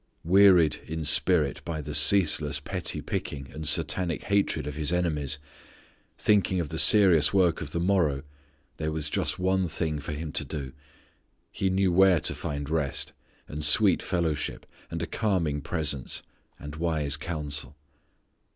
[0.23, 5.37] Wearied in spirit by the ceaseless petty picking and Satanic hatred of His enemies,
[6.17, 8.23] thinking of the serious work of the morrow,
[8.77, 10.73] there was just one thing for Him to do.
[11.51, 13.13] He knew where to find rest,
[13.47, 16.23] and sweet fellowship, and a calming presence,
[16.57, 17.75] and wise counsel.